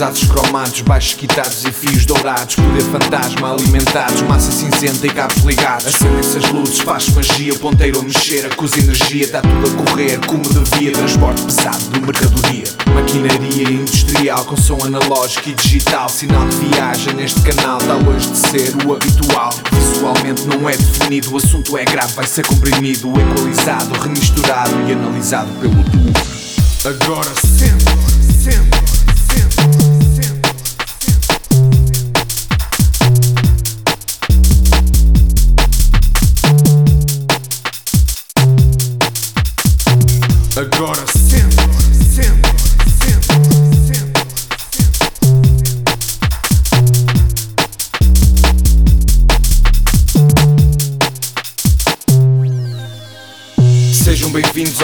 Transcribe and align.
pesados, 0.00 0.24
cromados, 0.24 0.80
baixos 0.80 1.12
quitados 1.12 1.62
e 1.62 1.72
fios 1.72 2.06
dourados. 2.06 2.54
Poder 2.54 2.82
fantasma 2.84 3.52
alimentados, 3.52 4.22
massa 4.22 4.50
cinzenta 4.50 5.06
e 5.06 5.10
cabos 5.10 5.42
ligados. 5.44 5.88
Acendem-se 5.88 6.38
as 6.38 6.48
luzes, 6.50 6.78
faz 6.80 7.10
magia, 7.10 7.52
ponteiro 7.58 8.00
a 8.00 8.02
mexer. 8.02 8.46
Acusa 8.46 8.78
energia, 8.78 9.24
está 9.24 9.42
tudo 9.42 9.66
a 9.66 9.84
correr 9.84 10.18
como 10.24 10.42
devia. 10.42 10.92
Transporte 10.92 11.42
pesado 11.42 11.84
de 11.90 12.00
mercadoria 12.00 12.64
Maquinaria 12.94 13.70
industrial 13.70 14.44
com 14.46 14.56
som 14.56 14.78
analógico 14.82 15.50
e 15.50 15.54
digital. 15.54 16.08
Sinal 16.08 16.48
de 16.48 16.56
viagem 16.56 17.14
neste 17.14 17.40
canal, 17.42 17.78
está 17.78 17.94
longe 17.94 18.30
de 18.30 18.38
ser 18.38 18.74
o 18.86 18.94
habitual. 18.94 19.52
Visualmente 19.70 20.46
não 20.46 20.66
é 20.66 20.76
definido, 20.78 21.34
o 21.34 21.36
assunto 21.36 21.76
é 21.76 21.84
grave 21.84 22.14
Vai 22.14 22.26
ser 22.26 22.46
comprimido, 22.46 23.12
equalizado, 23.20 23.92
remisturado 24.00 24.72
e 24.88 24.92
analisado 24.92 25.50
pelo 25.60 25.74
duo 25.74 26.10
agora 26.82 27.28
sendo, 27.44 27.84
agora 27.90 28.89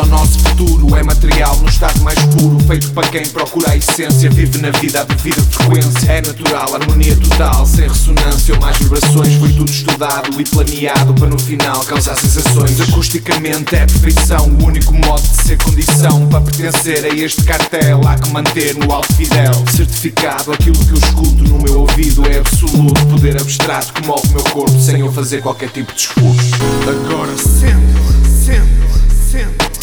Ao 0.06 0.20
nosso 0.20 0.38
futuro. 0.38 0.94
É 0.96 1.02
material 1.02 1.56
no 1.56 1.68
estado 1.68 2.00
mais 2.02 2.18
puro. 2.26 2.58
Feito 2.60 2.90
para 2.92 3.08
quem 3.08 3.26
procura 3.26 3.72
a 3.72 3.76
essência. 3.76 4.30
Vive 4.30 4.58
na 4.58 4.70
vida 4.70 5.00
a 5.00 5.04
devida 5.04 5.42
frequência. 5.42 6.12
É 6.12 6.22
natural, 6.22 6.74
harmonia 6.74 7.16
total. 7.16 7.66
Sem 7.66 7.88
ressonância 7.88 8.54
ou 8.54 8.60
mais 8.60 8.76
vibrações. 8.78 9.34
Foi 9.34 9.52
tudo 9.52 9.70
estudado 9.70 10.40
e 10.40 10.44
planeado 10.44 11.12
para 11.14 11.26
no 11.26 11.38
final 11.38 11.84
causar 11.84 12.14
sensações. 12.16 12.80
Acusticamente 12.80 13.74
é 13.74 13.86
perfeição. 13.86 14.46
O 14.48 14.66
único 14.66 14.94
modo 14.94 15.22
de 15.22 15.42
ser 15.42 15.58
condição 15.58 16.26
para 16.28 16.40
pertencer 16.40 17.04
a 17.04 17.08
este 17.08 17.42
cartel. 17.42 18.00
Há 18.06 18.14
que 18.14 18.30
manter 18.30 18.74
no 18.76 18.92
alto 18.92 19.12
fidel. 19.14 19.52
Certificado, 19.74 20.52
aquilo 20.52 20.78
que 20.78 20.92
eu 20.92 20.98
escuto 20.98 21.44
no 21.44 21.60
meu 21.60 21.80
ouvido 21.80 22.24
é 22.26 22.38
absoluto. 22.38 23.06
Poder 23.06 23.40
abstrato 23.40 23.92
que 23.92 24.06
move 24.06 24.28
o 24.28 24.32
meu 24.32 24.44
corpo 24.44 24.80
sem 24.80 25.00
eu 25.00 25.12
fazer 25.12 25.42
qualquer 25.42 25.70
tipo 25.70 25.92
de 25.92 26.00
esforço. 26.00 26.54
Agora 26.82 27.36
sendo, 27.36 27.82
agora 27.98 28.34
sendo, 28.44 29.75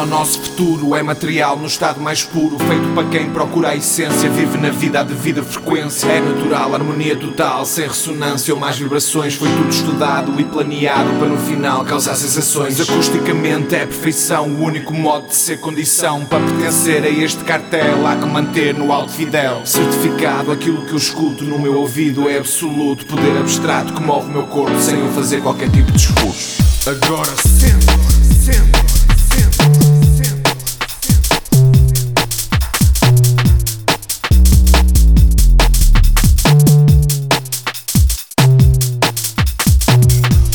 ao 0.00 0.06
nosso 0.06 0.40
futuro. 0.40 0.94
É 0.94 1.02
material 1.02 1.56
no 1.56 1.66
estado 1.66 2.00
mais 2.00 2.24
puro. 2.24 2.58
Feito 2.58 2.94
para 2.94 3.08
quem 3.08 3.30
procura 3.30 3.68
a 3.68 3.76
essência. 3.76 4.30
Vive 4.30 4.56
na 4.56 4.70
vida 4.70 5.00
a 5.00 5.02
devida 5.02 5.42
frequência. 5.42 6.06
É 6.06 6.20
natural, 6.20 6.74
harmonia 6.74 7.16
total. 7.16 7.64
Sem 7.66 7.86
ressonância 7.86 8.54
ou 8.54 8.60
mais 8.60 8.78
vibrações. 8.78 9.34
Foi 9.34 9.48
tudo 9.48 9.68
estudado 9.68 10.40
e 10.40 10.44
planeado 10.44 11.10
para 11.18 11.28
no 11.28 11.38
final 11.38 11.84
causar 11.84 12.14
sensações. 12.14 12.80
Acusticamente 12.80 13.74
é 13.74 13.86
perfeição. 13.86 14.48
O 14.48 14.62
único 14.62 14.94
modo 14.94 15.28
de 15.28 15.36
ser 15.36 15.60
condição. 15.60 16.24
Para 16.24 16.40
pertencer 16.40 17.04
a 17.04 17.08
este 17.08 17.44
cartel. 17.44 18.06
Há 18.06 18.16
que 18.16 18.26
manter 18.26 18.74
no 18.74 18.92
alto 18.92 19.12
fidel. 19.12 19.62
Certificado, 19.64 20.50
aquilo 20.50 20.84
que 20.86 20.92
eu 20.92 20.98
escuto 20.98 21.44
no 21.44 21.58
meu 21.58 21.78
ouvido 21.78 22.28
é 22.28 22.38
absoluto. 22.38 23.04
Poder 23.04 23.36
abstrato 23.36 23.92
que 23.92 24.02
move 24.02 24.30
o 24.30 24.32
meu 24.32 24.46
corpo 24.46 24.78
sem 24.80 24.98
eu 24.98 25.12
fazer 25.12 25.42
qualquer 25.42 25.70
tipo 25.70 25.92
de 25.92 25.98
esforço. 25.98 26.62
Agora 26.86 27.30
sendo, 27.44 27.99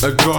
A 0.05 0.11
girl 0.11 0.34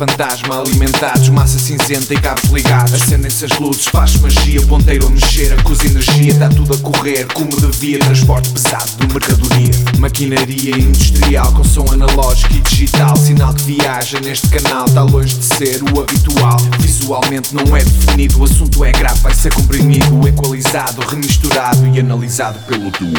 fantasma 0.00 0.58
alimentados, 0.58 1.28
massa 1.28 1.58
cinzenta 1.58 2.14
e 2.14 2.18
cabos 2.18 2.48
ligados. 2.50 2.94
Acendem-se 2.94 3.44
as 3.44 3.58
luzes, 3.58 3.84
faz 3.84 4.16
magia, 4.16 4.62
ponteiro 4.62 5.06
a 5.06 5.10
mexer 5.10 5.52
Acusa 5.52 5.84
energia, 5.84 6.32
está 6.32 6.48
tudo 6.48 6.72
a 6.72 6.78
correr 6.78 7.26
como 7.34 7.50
devia 7.60 7.98
Transporte 7.98 8.48
pesado 8.48 8.90
de 8.96 9.12
mercadoria. 9.12 9.74
Maquinaria 9.98 10.74
industrial 10.74 11.52
com 11.52 11.62
som 11.62 11.84
analógico 11.92 12.54
e 12.54 12.60
digital. 12.62 13.14
Sinal 13.14 13.52
de 13.52 13.62
viagem 13.62 14.22
neste 14.22 14.48
canal, 14.48 14.86
está 14.86 15.02
longe 15.02 15.36
de 15.36 15.44
ser 15.44 15.82
o 15.82 16.00
habitual. 16.00 16.56
Visualmente 16.78 17.54
não 17.54 17.76
é 17.76 17.84
definido, 17.84 18.40
o 18.40 18.44
assunto 18.44 18.82
é 18.82 18.92
grave 18.92 19.20
Vai 19.20 19.34
ser 19.34 19.52
comprimido, 19.52 20.26
equalizado, 20.26 21.02
remisturado 21.06 21.86
e 21.94 22.00
analisado 22.00 22.58
pelo 22.60 22.90
duo 22.90 23.12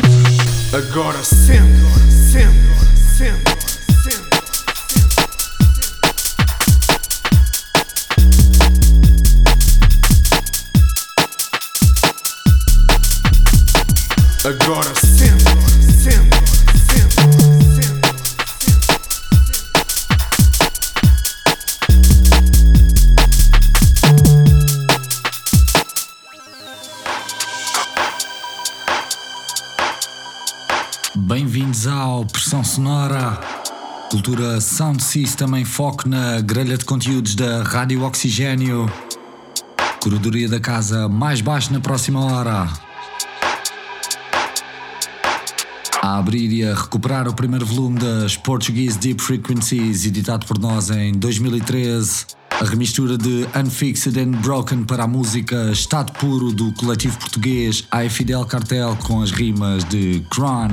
Agora 0.73 1.23
sendo, 1.23 1.87
agora 1.87 2.91
sendo, 2.95 3.50
Agora 14.43 14.57
agora 14.63 14.91
sendo, 14.95 15.49
agora 15.51 15.69
sendo. 16.01 16.31
Bem-vindos 31.15 31.85
ao 31.85 32.25
Pressão 32.25 32.63
Sonora, 32.63 33.39
cultura 34.09 34.59
Sound 34.59 35.03
System 35.03 35.55
em 35.57 35.65
foco 35.65 36.09
na 36.09 36.41
grelha 36.41 36.79
de 36.79 36.85
conteúdos 36.85 37.35
da 37.35 37.61
Rádio 37.61 38.01
Oxigênio. 38.03 38.91
Curadoria 40.01 40.49
da 40.49 40.59
casa 40.59 41.07
mais 41.07 41.41
baixo 41.41 41.71
na 41.71 41.79
próxima 41.79 42.25
hora. 42.25 42.90
A 46.03 46.17
abrir 46.17 46.51
e 46.51 46.65
a 46.65 46.73
recuperar 46.73 47.27
o 47.27 47.33
primeiro 47.33 47.63
volume 47.63 47.99
das 47.99 48.35
Portuguese 48.35 48.97
Deep 48.97 49.21
Frequencies, 49.21 50.03
editado 50.03 50.47
por 50.47 50.57
nós 50.57 50.89
em 50.89 51.13
2013. 51.13 52.25
A 52.59 52.65
remistura 52.65 53.19
de 53.19 53.45
Unfixed 53.55 54.19
and 54.19 54.31
Broken 54.41 54.83
para 54.83 55.03
a 55.03 55.07
música 55.07 55.69
Estado 55.71 56.11
Puro 56.13 56.51
do 56.51 56.73
coletivo 56.73 57.19
português 57.19 57.85
A 57.91 58.09
Fidel 58.09 58.43
Cartel 58.45 58.97
com 59.03 59.21
as 59.21 59.29
rimas 59.29 59.83
de 59.83 60.25
Kron. 60.31 60.69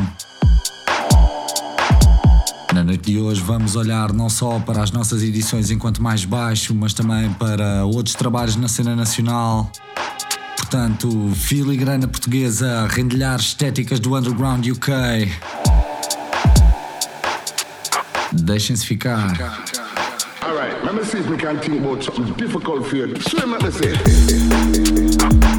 Na 2.73 2.83
noite 2.83 3.13
de 3.13 3.19
hoje 3.19 3.43
vamos 3.43 3.77
olhar 3.77 4.15
não 4.15 4.31
só 4.31 4.59
para 4.61 4.83
as 4.83 4.91
nossas 4.93 5.23
edições 5.23 5.71
enquanto 5.71 6.03
mais 6.03 6.25
baixo, 6.25 6.75
mas 6.75 6.95
também 6.95 7.31
para 7.35 7.85
outros 7.85 8.15
trabalhos 8.15 8.57
na 8.57 8.67
cena 8.67 8.97
nacional. 8.97 9.71
Portanto, 10.59 11.31
filigrana 11.35 12.07
portuguesa 12.09 12.87
rendilhar 12.89 13.39
estéticas 13.39 14.01
do 14.01 14.15
underground 14.15 14.69
UK. 14.69 14.91
Deixem-se 18.33 18.85
ficar. 18.85 19.35
Alright, 20.43 20.85
let 20.85 20.95
me 20.95 21.05
see 21.05 21.19
if 21.19 21.29
we 21.29 21.37
can 21.37 21.59
think 21.61 21.81
about 21.81 22.05
something 22.05 22.35
difficult 22.35 22.87
for 22.87 22.97
you. 22.97 23.15
Swim 23.21 23.55
at 23.55 23.61
the 23.61 23.73
say. 23.73 25.58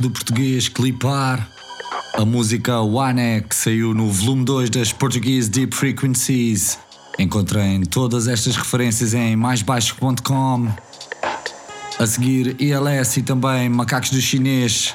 Do 0.00 0.10
português 0.10 0.68
Clipar. 0.68 1.46
A 2.14 2.24
música 2.24 2.80
One 2.80 3.42
que 3.48 3.54
saiu 3.54 3.94
no 3.94 4.10
volume 4.10 4.44
2 4.44 4.70
das 4.70 4.92
Portuguese 4.92 5.48
Deep 5.48 5.74
Frequencies. 5.76 6.78
Encontrem 7.18 7.82
todas 7.82 8.26
estas 8.26 8.56
referências 8.56 9.14
em 9.14 9.36
maisbaixo.com. 9.36 10.68
A 11.98 12.06
seguir, 12.06 12.56
ILS 12.58 13.18
e 13.18 13.22
também 13.22 13.68
Macacos 13.68 14.10
do 14.10 14.20
Chinês, 14.20 14.94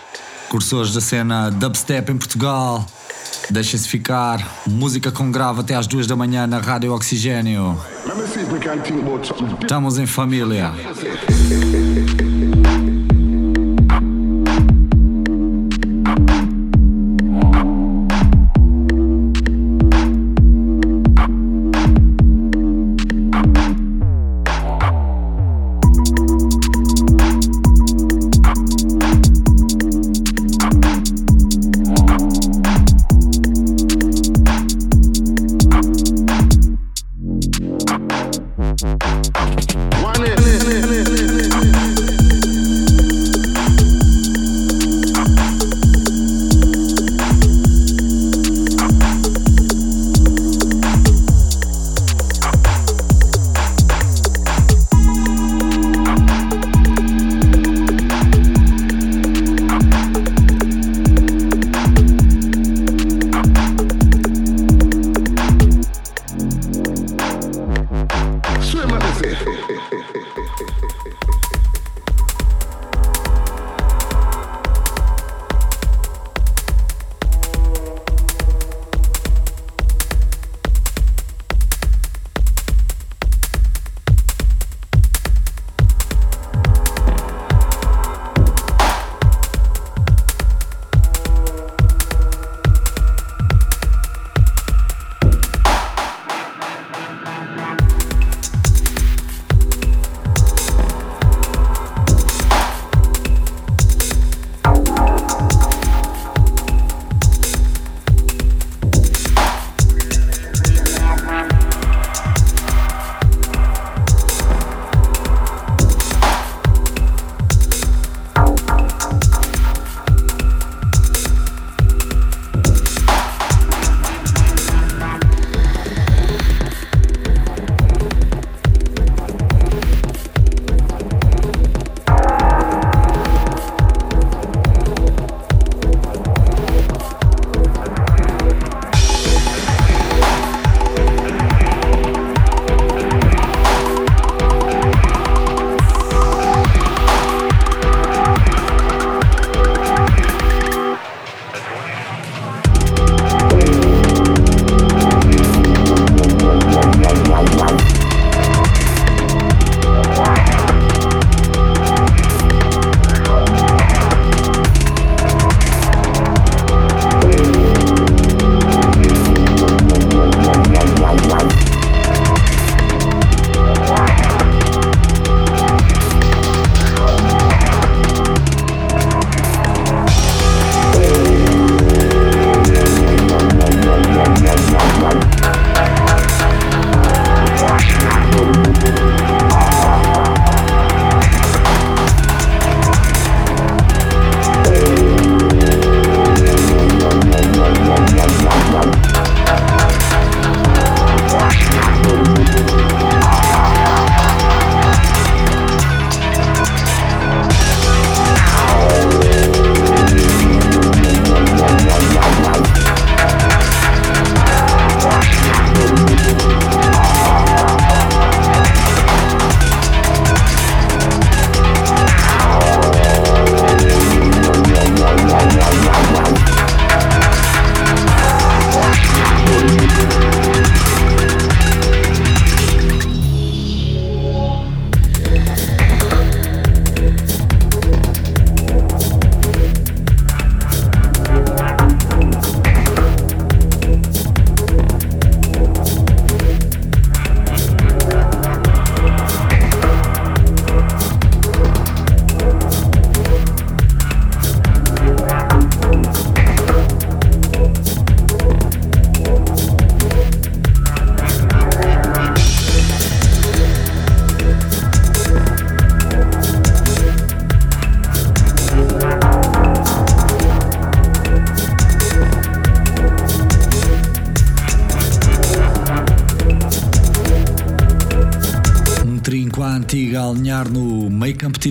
cursores 0.49 0.93
da 0.93 1.01
cena 1.01 1.49
Dubstep 1.51 2.11
em 2.11 2.17
Portugal. 2.17 2.85
Deixem-se 3.49 3.87
ficar, 3.87 4.63
música 4.65 5.11
com 5.11 5.31
grave 5.31 5.61
até 5.61 5.75
às 5.75 5.85
duas 5.85 6.07
da 6.07 6.15
manhã 6.15 6.47
na 6.47 6.57
Rádio 6.57 6.93
Oxigênio. 6.93 7.79
Estamos 9.61 9.99
em 9.99 10.07
família. 10.07 10.73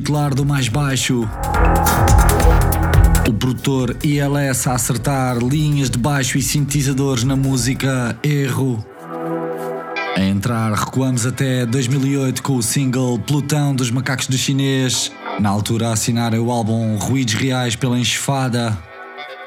Titular 0.05 0.35
do 0.35 0.45
mais 0.45 0.69
baixo. 0.69 1.27
O 3.27 3.33
produtor 3.33 3.97
ILS 4.05 4.67
a 4.67 4.75
acertar 4.75 5.39
linhas 5.39 5.89
de 5.89 5.97
baixo 5.97 6.37
e 6.37 6.43
sintetizadores 6.43 7.25
na 7.25 7.35
música 7.35 8.15
Erro. 8.23 8.85
A 10.15 10.21
entrar, 10.21 10.75
recuamos 10.75 11.25
até 11.25 11.65
2008 11.65 12.43
com 12.43 12.57
o 12.57 12.63
single 12.63 13.19
Plutão 13.19 13.75
dos 13.75 13.91
Macacos 13.91 14.27
do 14.27 14.37
Chinês. 14.37 15.11
Na 15.41 15.49
altura, 15.49 15.91
assinaram 15.91 16.39
o 16.39 16.51
álbum 16.51 16.97
Ruídos 16.97 17.33
Reais 17.33 17.75
pela 17.75 17.99
Enxofada. 17.99 18.77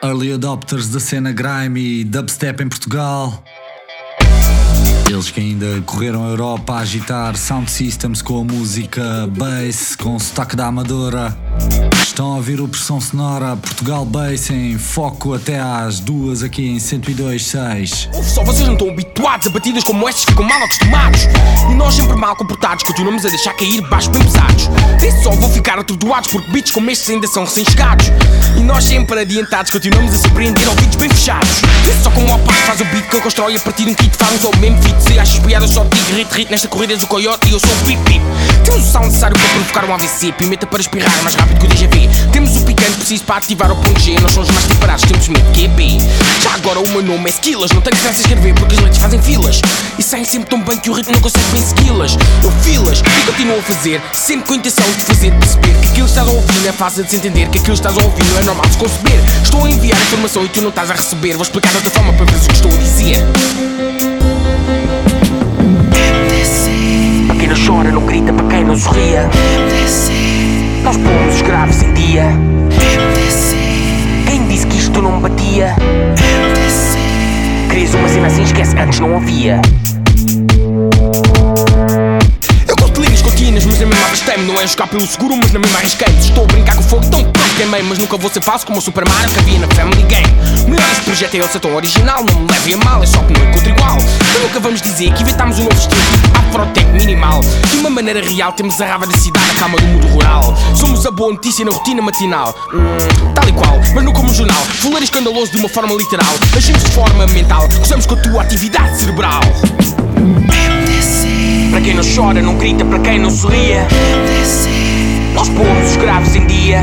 Early 0.04 0.34
adopters 0.34 0.90
da 0.90 1.00
cena 1.00 1.32
grime 1.32 2.00
e 2.00 2.04
dubstep 2.04 2.64
em 2.64 2.68
Portugal. 2.68 3.44
Eles 5.10 5.32
que 5.32 5.40
ainda 5.40 5.82
correram 5.86 6.26
a 6.26 6.30
Europa 6.30 6.74
a 6.74 6.80
agitar 6.80 7.38
sound 7.38 7.72
systems 7.72 8.22
com 8.22 8.42
a 8.42 8.44
música 8.44 9.26
bass, 9.38 9.96
com 9.96 10.20
sotaque 10.20 10.54
da 10.54 10.68
Amadora. 10.68 11.36
Estão 12.04 12.34
a 12.34 12.36
ouvir 12.36 12.60
o 12.60 12.68
Pressão 12.68 13.00
Sonora 13.00 13.56
Portugal 13.56 14.04
Bass 14.04 14.50
em 14.50 14.78
foco 14.78 15.34
até 15.34 15.60
às 15.60 16.02
duas 16.02 16.44
aqui 16.44 16.68
em 16.68 16.78
102.6. 16.78 18.10
Ouve 18.14 18.30
só, 18.30 18.44
vocês 18.44 18.68
não 18.68 18.74
estão 18.74 18.90
habituados 18.90 19.48
a 19.48 19.50
batidas 19.50 19.84
como 19.86 20.10
estas, 20.10 20.26
ficam 20.26 20.44
mal 20.44 20.62
acostumados. 20.64 21.22
Nós 21.88 21.96
sempre 21.96 22.17
mal 22.17 22.36
comportados, 22.36 22.84
continuamos 22.84 23.25
a 23.25 23.29
deixar 23.29 23.53
cair 23.53 23.79
baixos 23.79 24.10
bem 24.10 24.22
pesados. 24.22 24.70
Vê 25.00 25.10
só, 25.24 25.32
vou 25.32 25.50
ficar 25.50 25.79
atordoados 25.79 26.29
porque 26.29 26.51
beats 26.51 26.70
como 26.70 26.91
estes 26.91 27.10
ainda 27.10 27.25
são 27.27 27.46
recém-chegados. 27.46 28.08
E 28.58 28.60
nós 28.60 28.84
sempre 28.84 29.22
adiantados, 29.22 29.72
continuamos 29.72 30.13
a 30.13 30.17
surpreender 30.17 30.67
ouvidos 30.67 30.98
bem 30.98 31.08
fechados. 31.08 31.62
Vê 31.86 31.94
só 32.03 32.10
como 32.10 32.36
o 32.36 32.39
Paz 32.39 32.60
faz 32.65 32.82
o 32.82 32.86
beat 32.86 33.08
que 33.08 33.15
ele 33.15 33.24
constrói 33.24 33.56
a 33.56 33.60
partir 33.62 33.86
de 33.86 33.91
um 33.91 33.94
kit, 33.94 34.17
faz 34.17 34.44
ao 34.44 34.53
mesmo 34.58 34.84
feat. 34.84 35.01
Se 35.01 35.17
achas 35.17 35.39
piada 35.39 35.65
só 35.65 35.86
digo 35.86 36.13
rit 36.13 36.34
rit 36.34 36.51
nesta 36.51 36.67
corrida 36.67 36.91
és 36.91 37.03
o 37.03 37.08
coiote 37.08 37.48
e 37.48 37.53
eu 37.53 37.60
sou 37.62 37.70
o 37.70 37.86
pip 37.86 38.03
pip. 38.03 38.22
Temos 38.65 38.84
o 38.84 38.91
sound 38.91 39.08
necessário 39.08 39.38
para 39.39 39.48
provocar 39.48 39.86
um 39.86 39.94
AVC, 39.94 40.34
pimenta 40.34 40.67
para 40.67 40.82
espirrar 40.82 41.24
mais 41.24 41.36
rápido 41.36 41.60
que 41.60 41.65
o 41.67 41.70
DGV. 41.70 42.10
Temos 42.34 42.58
o 42.58 42.65
picante 42.65 42.98
preciso 42.98 43.24
para 43.24 43.38
ativar 43.38 43.72
o 43.72 43.75
ponto 43.77 43.98
G, 44.01 44.20
nós 44.20 44.34
somos 44.34 44.51
mais 44.51 44.65
preparados, 44.65 45.06
temos 45.06 45.29
medo 45.29 45.51
que 45.53 45.63
é 45.63 45.67
B. 45.70 46.00
Já 46.44 46.53
agora 46.56 46.82
o 46.82 46.89
meu 46.89 47.01
nome 47.01 47.29
é 47.29 47.29
Skillas, 47.29 47.72
não 47.72 47.79
tenho 47.79 47.96
pressa 47.96 48.17
a 48.17 48.22
escrever 48.22 48.53
porque 48.56 48.75
as 48.75 48.82
letras 48.82 48.98
fazem 48.98 49.22
filas. 49.22 49.62
E 49.98 50.03
saem 50.03 50.25
sempre 50.25 50.50
tão 50.50 50.62
bem 50.62 50.77
que 50.77 50.89
o 50.89 50.94
ritmo 50.94 51.13
não 51.13 51.22
consegue 51.22 51.46
bem 51.51 51.62
segui-las. 51.77 52.17
Eu 52.43 52.51
filas 52.51 53.00
e 53.00 53.25
continuo 53.25 53.60
a 53.60 53.62
fazer, 53.62 54.01
sempre 54.13 54.48
com 54.48 54.53
a 54.53 54.57
intenção 54.57 54.86
de 54.86 55.03
fazer 55.03 55.31
perceber 55.34 55.74
que 55.79 55.88
aquilo 55.88 56.05
que 56.05 56.12
estás 56.12 56.27
a 56.27 56.31
ouvir 56.31 56.62
não 56.62 56.69
é 56.69 56.72
fácil 56.72 57.03
de 57.03 57.10
se 57.10 57.15
entender, 57.15 57.50
que 57.50 57.57
aquilo 57.60 57.63
que 57.63 57.72
estás 57.72 57.98
a 57.98 58.03
ouvir 58.03 58.24
não 58.25 58.39
é 58.39 58.43
normal 58.43 58.65
de 58.65 58.72
se 58.72 58.77
conceber. 58.77 59.19
Estou 59.43 59.65
a 59.65 59.69
enviar 59.69 60.00
informação 60.01 60.46
e 60.46 60.50
tu 60.50 60.62
não 60.62 60.69
estás 60.69 60.91
a 60.91 60.93
receber, 60.93 61.34
vou 61.34 61.43
explicar 61.43 61.69
de 61.69 61.75
outra 61.77 61.91
forma 61.91 62.13
para 62.13 62.25
veres 62.25 62.46
o 62.46 62.48
que 62.48 62.55
estou 62.55 62.72
a 62.72 62.77
dizer. 62.77 63.17
Para 67.27 67.36
quem 67.36 67.48
não 67.48 67.55
chora, 67.55 67.91
não 67.91 68.05
grita, 68.05 68.34
para 68.34 68.48
quem 68.48 68.63
não 68.63 68.77
sorria. 68.77 69.29
Nós 70.84 70.98
pomos 70.98 71.36
os 71.36 71.41
graves 71.41 71.81
em 71.84 71.93
dia. 71.93 72.25
Quem 74.27 74.48
disse 74.48 74.67
que 74.67 74.77
isto 74.77 75.01
não 75.01 75.19
batia? 75.19 75.75
Querias 77.69 77.93
uma 77.93 78.07
cena 78.07 78.27
assim, 78.27 78.43
esquece, 78.43 78.75
antes 78.77 79.00
não 79.00 79.17
havia. 79.17 79.62
Contínuas, 83.58 83.66
mas 83.66 83.80
na 83.80 83.86
mesma 83.86 84.06
arrastei-me. 84.06 84.46
Não 84.46 84.62
é 84.62 84.68
jogar 84.68 84.88
pelo 84.88 85.08
seguro, 85.08 85.38
mas 85.38 85.52
na 85.52 85.60
mesma 85.60 85.80
arrisquei-me. 85.80 86.20
Estou 86.20 86.44
a 86.44 86.48
brincar 86.48 86.76
com 86.76 86.84
fogo, 86.84 87.08
tão 87.10 87.24
pronto 87.24 87.56
queimei. 87.56 87.82
Mas 87.84 87.98
nunca 87.98 88.18
vou 88.18 88.30
ser 88.30 88.42
falso 88.42 88.66
como 88.66 88.80
o 88.80 88.82
Super 88.82 89.08
Mario 89.08 89.30
que 89.32 89.40
havia 89.40 89.60
na 89.60 89.68
Family 89.70 90.04
Game. 90.04 90.28
Melhor 90.68 90.88
deste 90.88 91.04
projeto 91.04 91.34
é 91.36 91.38
ele 91.38 91.48
ser 91.48 91.60
tão 91.60 91.76
original, 91.76 92.24
não 92.24 92.42
me 92.42 92.52
levem 92.52 92.74
a 92.76 92.78
mal, 92.78 93.04
é 93.04 93.06
só 93.06 93.20
que 93.20 93.34
não 93.34 93.50
encontro 93.50 93.70
igual. 93.70 93.98
Então 93.98 94.42
nunca 94.42 94.60
vamos 94.60 94.82
dizer 94.82 95.14
que 95.14 95.22
inventámos 95.24 95.60
um 95.60 95.64
novo 95.64 95.78
estilo 95.78 96.02
tipo 96.02 96.38
Afrotech 96.38 96.88
minimal. 96.92 97.42
De 97.70 97.78
uma 97.78 97.90
maneira 97.90 98.22
real, 98.22 98.52
temos 98.52 98.80
a 98.82 98.86
rava 98.86 99.08
da 99.08 99.18
cidade, 99.18 99.50
a 99.52 99.60
calma 99.60 99.78
do 99.78 99.86
mundo 99.86 100.08
rural. 100.08 100.56
Somos 100.76 101.06
a 101.06 101.12
boa 101.12 101.34
notícia 101.34 101.66
na 101.66 101.72
rotina 101.72 102.02
matinal. 102.02 102.54
Hum, 102.74 103.34
tal 103.34 103.48
e 103.48 103.54
qual, 103.54 103.80
mas 103.94 104.04
não 104.04 104.14
como 104.14 104.30
um 104.30 104.34
jornal. 104.34 104.62
Fuleiro 104.64 105.04
escandaloso 105.04 105.52
de 105.52 105.58
uma 105.58 105.70
forma 105.70 105.94
literal. 105.94 106.34
Agimos 106.56 106.84
de 106.84 106.92
forma 106.92 107.26
mental, 107.28 107.68
gozamos 107.80 108.06
com 108.06 108.16
a 108.16 108.18
tua 108.18 108.42
atividade 108.42 108.98
cerebral. 108.98 109.42
Para 111.77 111.86
quem 111.86 111.93
não 111.93 112.03
chora, 112.03 112.41
não 112.41 112.55
grita, 112.55 112.84
para 112.84 112.98
quem 112.98 113.19
não 113.19 113.29
sorria. 113.29 113.88
Nós 115.36 115.48
pomos 115.50 115.91
os 115.91 115.98
graves 115.98 116.36
em 116.36 116.43
dia. 116.48 116.81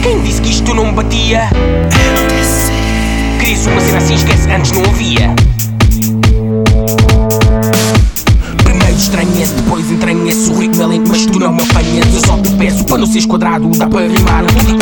Quem 0.00 0.20
disse 0.22 0.40
que 0.40 0.50
isto 0.50 0.72
não 0.72 0.94
batia? 0.94 1.50
Querias 3.40 3.66
uma 3.66 3.80
cena 3.80 3.98
assim, 3.98 4.14
esquece, 4.14 4.48
antes 4.48 4.70
não 4.70 4.84
havia. 4.84 5.34
Primeiro 8.62 8.96
estranhece, 8.96 9.54
depois 9.54 9.90
entranhece 9.90 10.50
o 10.50 10.56
ritmo 10.56 10.84
é 10.84 10.86
lento, 10.86 11.08
mas 11.08 11.26
tu 11.26 11.40
não 11.40 11.52
me 11.52 11.62
apanhas. 11.62 12.14
Eu 12.14 12.20
só 12.24 12.38
te 12.38 12.50
peço 12.50 12.84
para 12.84 12.98
não 12.98 13.06
seres 13.08 13.26
quadrado, 13.26 13.68
dá 13.70 13.88
para 13.88 14.06
rimar 14.06 14.44
tudo 14.46 14.66
de 14.66 14.74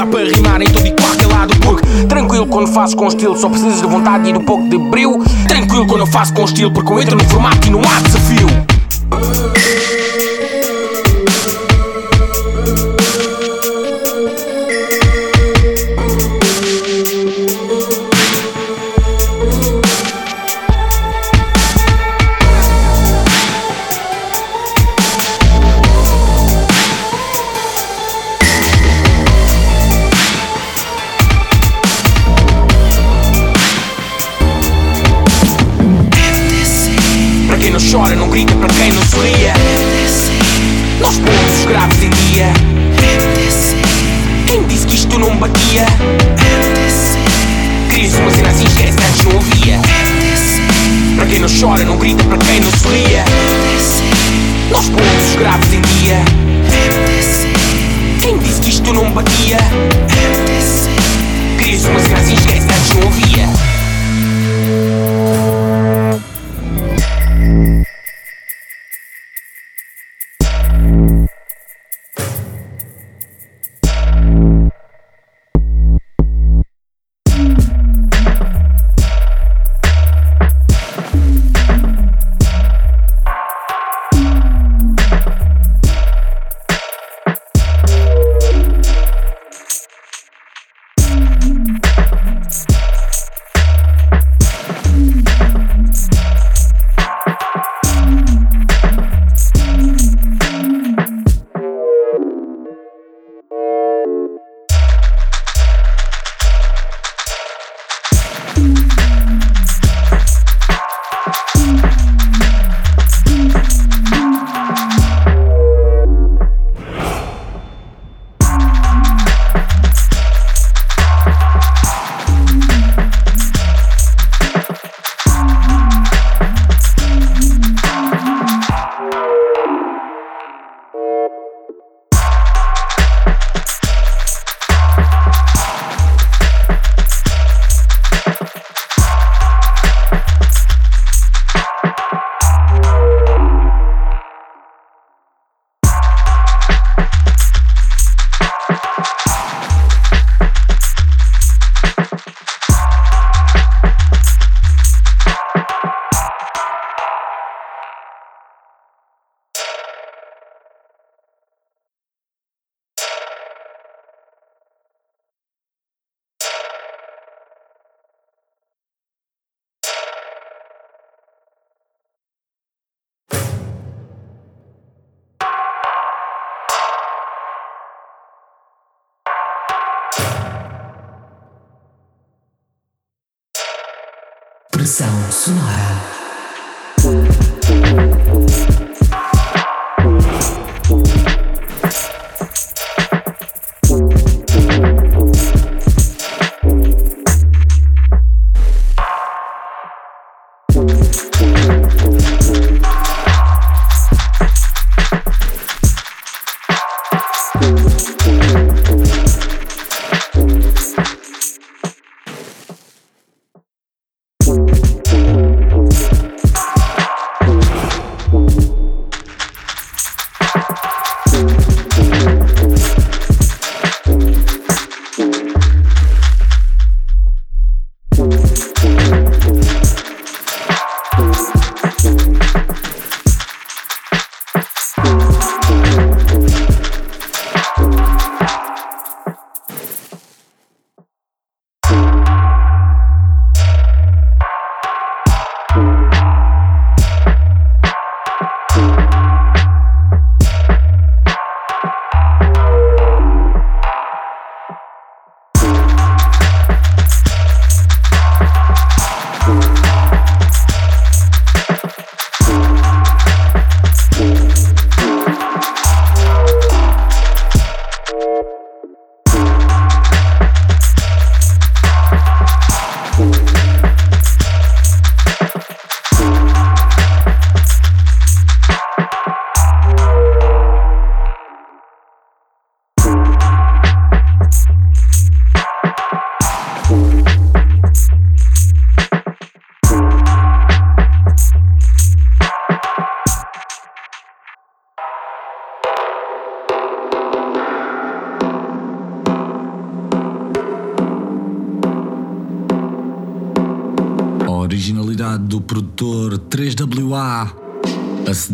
Dá 0.00 0.06
para 0.06 0.24
rimar 0.24 0.62
em 0.62 0.64
todo 0.64 0.86
e 0.86 0.92
qualquer 0.92 1.26
lado 1.26 1.54
Porque 1.58 1.86
tranquilo 2.06 2.46
quando 2.46 2.68
faço 2.68 2.96
com 2.96 3.06
estilo 3.06 3.36
Só 3.36 3.50
precisas 3.50 3.82
de 3.82 3.86
vontade 3.86 4.30
e 4.30 4.32
de 4.32 4.38
um 4.38 4.44
pouco 4.46 4.66
de 4.66 4.78
brilho. 4.78 5.22
Tranquilo 5.46 5.86
quando 5.86 6.00
eu 6.00 6.06
faço 6.06 6.32
com 6.32 6.42
estilo 6.42 6.72
Porque 6.72 6.90
eu 6.90 7.02
entro 7.02 7.18
no 7.18 7.24
formato 7.24 7.68
e 7.68 7.70
não 7.70 7.80
há 7.80 8.00
desafio 8.00 8.48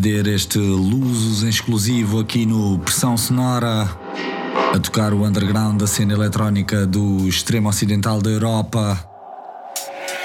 este 0.09 0.59
Luzos 0.59 1.43
em 1.43 1.49
exclusivo 1.49 2.21
aqui 2.21 2.47
no 2.47 2.79
Pressão 2.79 3.17
Sonora, 3.17 3.91
a 4.73 4.79
tocar 4.79 5.13
o 5.13 5.25
underground 5.25 5.81
da 5.81 5.87
cena 5.87 6.13
eletrónica 6.13 6.87
do 6.87 7.29
extremo 7.29 7.69
ocidental 7.69 8.23
da 8.23 8.31
Europa. 8.31 8.99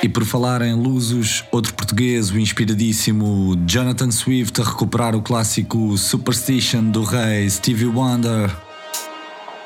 E 0.04 0.08
por 0.08 0.24
falar 0.24 0.62
em 0.62 0.76
Luzos, 0.76 1.44
outro 1.52 1.74
português, 1.74 2.30
o 2.30 2.38
inspiradíssimo 2.38 3.56
Jonathan 3.66 4.12
Swift, 4.12 4.62
a 4.62 4.64
recuperar 4.64 5.16
o 5.16 5.22
clássico 5.22 5.98
Superstition 5.98 6.84
do 6.84 7.04
rei 7.04 7.50
Stevie 7.50 7.88
Wonder. 7.88 8.56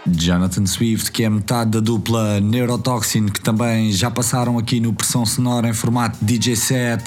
Jonathan 0.07 0.65
Swift, 0.65 1.11
que 1.11 1.23
é 1.23 1.29
metade 1.29 1.71
da 1.71 1.79
dupla 1.81 2.39
Neurotoxin, 2.39 3.25
que 3.25 3.41
também 3.41 3.91
já 3.91 4.09
passaram 4.09 4.57
aqui 4.57 4.79
no 4.79 4.93
Pressão 4.93 5.25
Sonora 5.25 5.67
em 5.67 5.73
formato 5.73 6.17
DJ 6.21 6.55
set. 6.55 7.03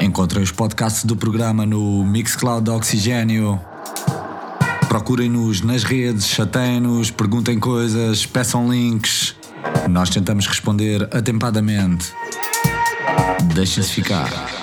Encontrem 0.00 0.42
os 0.42 0.52
podcasts 0.52 1.04
do 1.04 1.16
programa 1.16 1.66
no 1.66 2.04
Mixcloud 2.04 2.70
Oxigênio. 2.70 3.60
Procurem-nos 4.88 5.60
nas 5.60 5.82
redes, 5.82 6.26
chateiem-nos, 6.26 7.10
perguntem 7.10 7.58
coisas, 7.58 8.24
peçam 8.24 8.70
links. 8.70 9.34
Nós 9.88 10.08
tentamos 10.08 10.46
responder 10.46 11.02
atempadamente. 11.12 12.12
Deixem-se 13.54 13.90
ficar. 13.90 14.57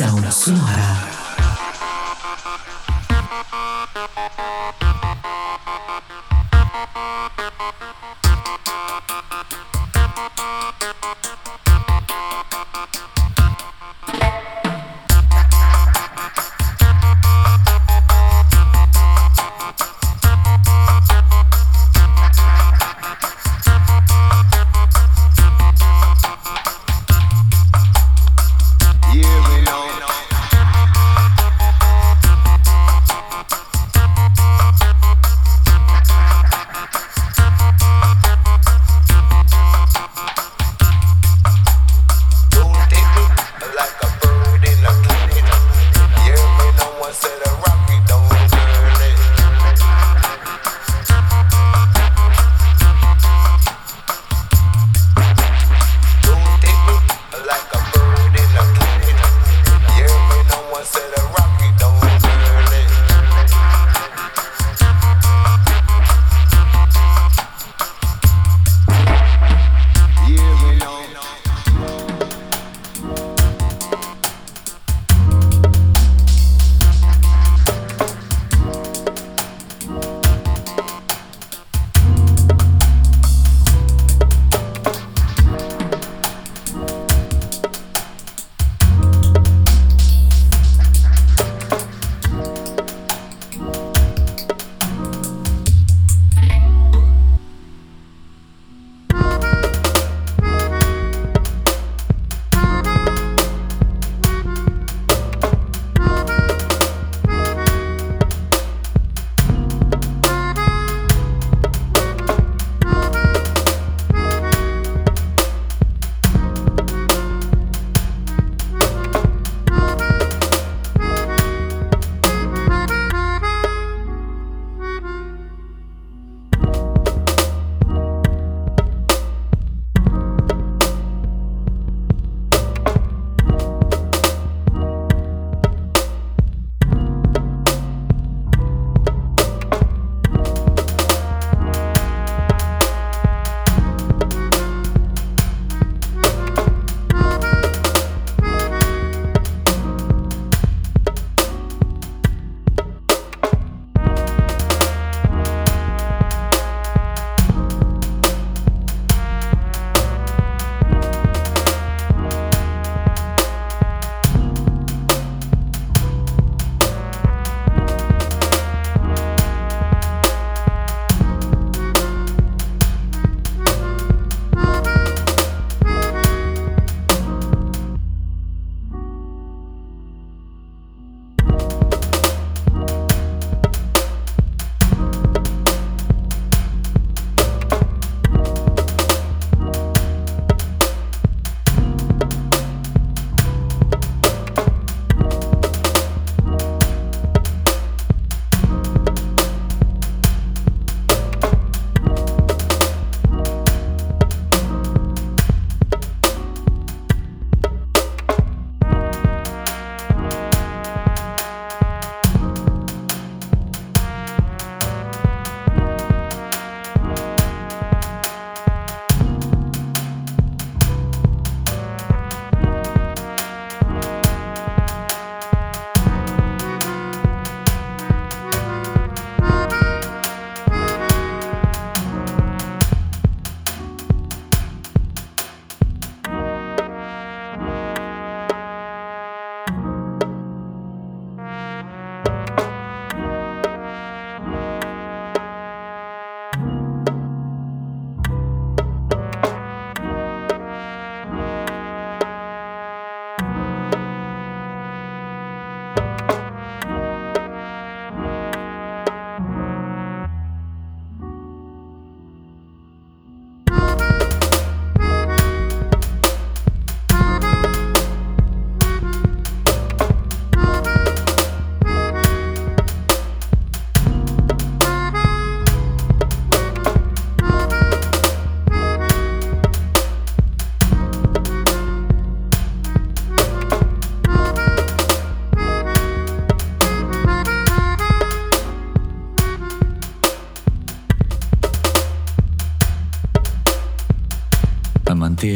Pressão 0.00 0.18
sonora. 0.32 0.79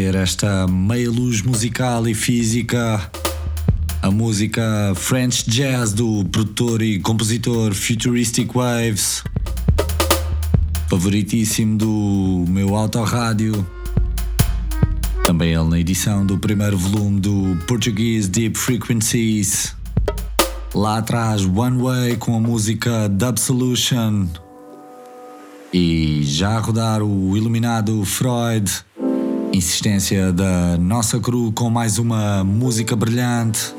Esta 0.02 0.66
meia 0.66 1.10
luz 1.10 1.40
musical 1.42 2.06
e 2.08 2.14
física. 2.14 3.00
A 4.02 4.10
música 4.10 4.92
French 4.96 5.48
Jazz 5.48 5.92
do 5.92 6.24
produtor 6.24 6.82
e 6.82 6.98
compositor 6.98 7.72
Futuristic 7.72 8.52
Waves, 8.52 9.22
favoritíssimo 10.90 11.78
do 11.78 12.44
meu 12.48 12.74
autorrádio. 12.74 13.66
Também 15.24 15.54
ele 15.54 15.68
na 15.68 15.78
edição 15.78 16.26
do 16.26 16.36
primeiro 16.38 16.76
volume 16.76 17.20
do 17.20 17.56
Portuguese 17.66 18.28
Deep 18.28 18.58
Frequencies. 18.58 19.74
Lá 20.74 20.98
atrás, 20.98 21.44
One 21.44 21.80
Way 21.80 22.16
com 22.16 22.36
a 22.36 22.40
música 22.40 23.08
Dub 23.08 23.38
Solution. 23.38 24.26
E 25.72 26.22
já 26.24 26.56
a 26.56 26.60
rodar 26.60 27.02
o 27.02 27.36
iluminado 27.36 28.04
Freud. 28.04 28.70
Insistência 29.54 30.32
da 30.32 30.76
nossa 30.80 31.20
crew 31.20 31.52
com 31.54 31.70
mais 31.70 31.96
uma 31.96 32.42
música 32.42 32.96
brilhante. 32.96 33.72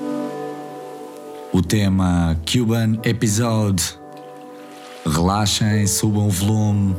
O 1.51 1.61
tema 1.61 2.39
Cuban 2.49 2.97
Episode. 3.03 3.83
Relaxem, 5.05 5.85
subam 5.85 6.27
o 6.27 6.29
volume. 6.29 6.95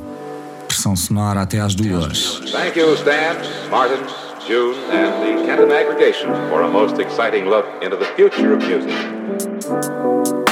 Pressão 0.69 0.95
sonora 0.95 1.41
até 1.41 1.59
às 1.59 1.75
duas. 1.75 2.43
Thank 2.53 2.79
you, 2.79 2.93
Stan, 2.97 3.37
Martin, 3.71 4.03
June, 4.47 4.77
and 4.93 5.23
the 5.23 5.47
Kenton 5.47 5.73
Aggregation 5.73 6.35
for 6.51 6.61
a 6.61 6.69
most 6.69 6.99
exciting 7.01 7.47
look 7.49 7.67
into 7.83 7.97
the 7.97 8.05
future 8.15 8.53
of 8.53 8.63
music. 8.63 10.46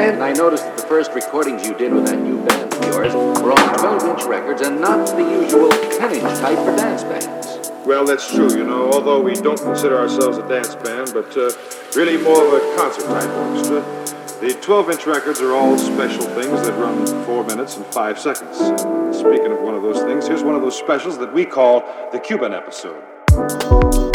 Stan, 0.00 0.22
I 0.22 0.32
noticed 0.32 0.64
that 0.64 0.78
the 0.78 0.86
first 0.86 1.12
recordings 1.12 1.66
you 1.66 1.74
did 1.74 1.92
with 1.92 2.06
that 2.06 2.18
new 2.18 2.42
band 2.46 2.72
of 2.72 2.84
yours 2.86 3.12
were 3.12 3.52
on 3.52 3.78
12 3.78 4.04
inch 4.08 4.24
records 4.24 4.62
and 4.62 4.80
not 4.80 5.06
the 5.06 5.22
usual 5.22 5.68
10 5.68 6.12
inch 6.14 6.38
type 6.40 6.56
for 6.56 6.74
dance 6.74 7.04
bands. 7.04 7.70
Well, 7.84 8.06
that's 8.06 8.26
true, 8.34 8.48
you 8.48 8.64
know, 8.64 8.90
although 8.90 9.20
we 9.20 9.34
don't 9.34 9.60
consider 9.60 9.98
ourselves 9.98 10.38
a 10.38 10.48
dance 10.48 10.74
band, 10.76 11.10
but 11.12 11.36
uh, 11.36 11.52
really 11.94 12.16
more 12.16 12.46
of 12.46 12.50
a 12.50 12.76
concert 12.78 13.04
type 13.08 13.28
orchestra. 13.28 13.82
The 14.40 14.58
12 14.62 14.90
inch 14.90 15.06
records 15.06 15.42
are 15.42 15.52
all 15.52 15.76
special 15.76 16.24
things 16.24 16.66
that 16.66 16.72
run 16.80 17.06
4 17.26 17.44
minutes 17.44 17.76
and 17.76 17.84
5 17.84 18.18
seconds. 18.18 18.58
And 18.58 19.14
speaking 19.14 19.52
of 19.52 19.60
one 19.60 19.74
of 19.74 19.82
those 19.82 20.00
things, 20.00 20.26
here's 20.26 20.42
one 20.42 20.54
of 20.54 20.62
those 20.62 20.78
specials 20.78 21.18
that 21.18 21.34
we 21.34 21.44
call 21.44 21.80
the 22.10 22.18
Cuban 22.18 22.54
episode. 22.54 24.09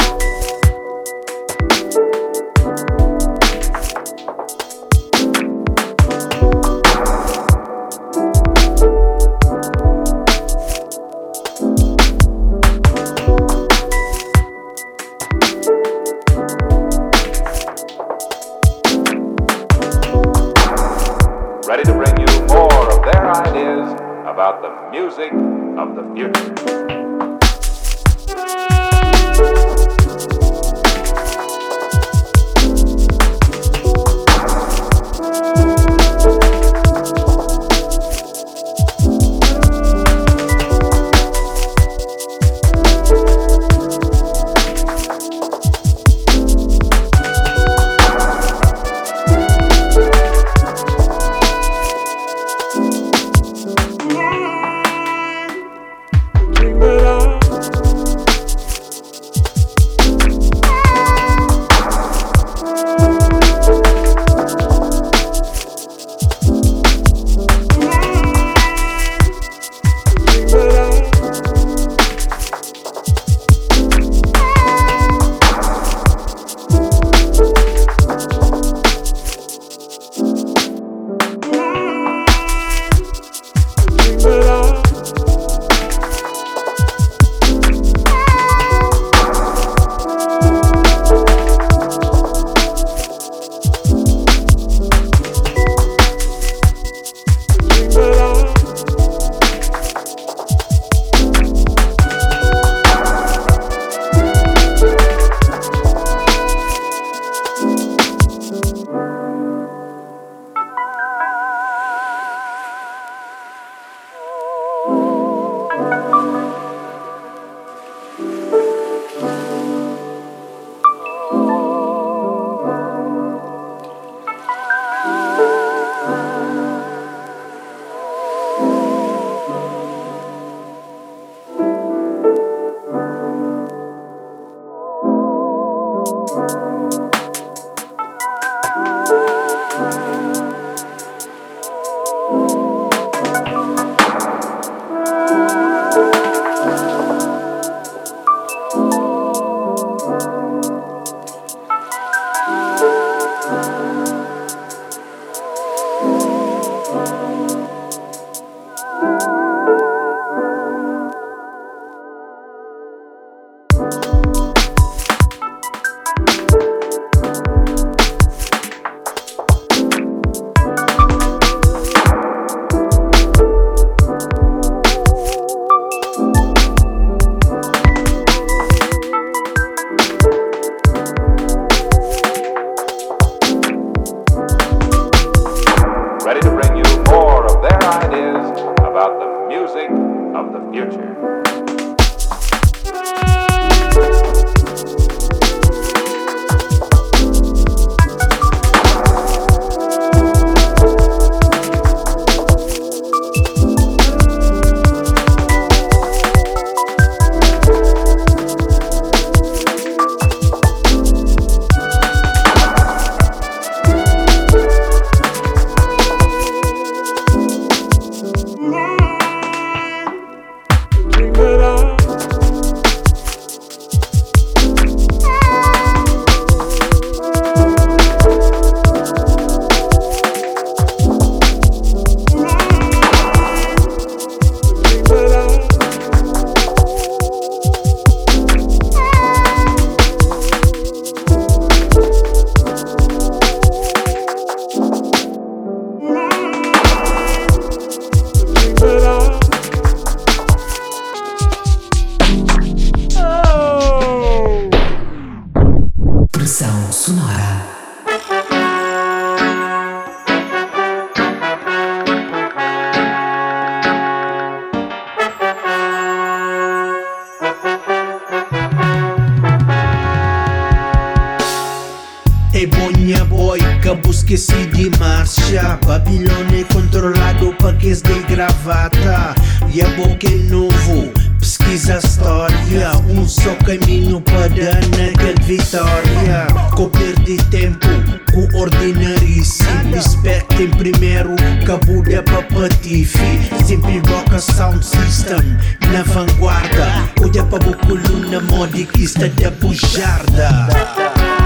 Acabou 273.85 274.09
esqueci 274.09 274.65
de 274.73 274.89
marcha 274.97 275.77
Babilônia 275.85 276.61
é 276.61 276.73
controlado 276.73 277.53
para 277.59 277.77
que 277.77 277.93
de 277.93 278.19
gravata. 278.21 279.35
E 279.71 279.79
a 279.79 279.87
boca 279.89 280.25
é 280.25 280.35
novo 280.49 281.13
Pesquisa 281.39 281.99
história. 281.99 282.93
Um 283.07 283.27
só 283.27 283.53
caminho 283.63 284.19
para 284.21 284.47
dar 284.47 284.81
naquela 284.97 285.39
vitória. 285.43 286.47
Com 286.75 286.89
perdi 286.89 287.37
tempo 287.51 287.87
Com 288.33 288.57
ordinaríssimo 288.57 289.93
Respectem 289.93 290.71
primeiro 290.71 291.35
Cabuda 291.63 292.23
para 292.23 292.41
patife. 292.41 293.39
Sempre 293.63 293.99
rock 294.09 294.33
a 294.33 294.39
sound 294.39 294.83
system 294.83 295.59
Na 295.93 296.01
vanguarda. 296.01 297.07
Olha 297.21 297.43
para 297.43 297.69
o 297.69 297.77
coluna 297.77 298.39
modicista 298.49 299.29
da 299.29 299.51
bujarda 299.51 301.44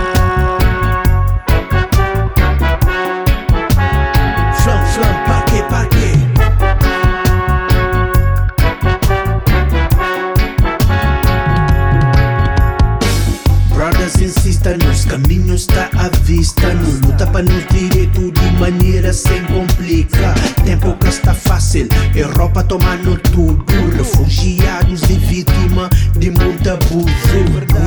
Não 17.39 17.45
luta 17.45 17.49
para 17.49 17.53
nos 17.53 17.65
direito 17.67 18.31
de 18.31 18.51
maneira 18.59 19.13
sem 19.13 19.41
complica 19.45 20.33
Tempo 20.65 20.93
que 20.97 21.07
está 21.07 21.33
fácil, 21.33 21.87
Europa 22.13 22.63
tomando 22.63 23.17
tudo. 23.31 23.65
Refugiados 23.95 25.01
e 25.03 25.13
vítima 25.13 25.89
de 26.17 26.31
muito 26.31 26.69
abuso. 26.69 27.09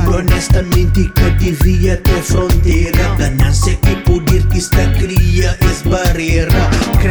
Por 0.05 0.15
honestamente 0.15 1.07
que 1.09 1.29
devia 1.31 1.97
ter 1.97 2.21
fronteira. 2.23 3.15
Ganância 3.17 3.77
e 3.91 3.95
poder 3.97 4.43
que 4.47 4.57
está 4.57 4.91
cria 4.93 5.57
es 5.69 5.83
barreira. 5.83 6.51